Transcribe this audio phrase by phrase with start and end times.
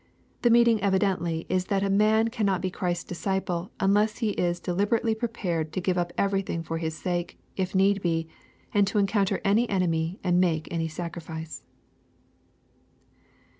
[0.23, 4.29] *' The meaning evi dently is that a man cannot be Christ's disciple unless he
[4.31, 8.27] is delib erately prepared to give up everything for His sake, if need be,
[8.73, 11.61] and to encounter any enemy, and make any sacrifice.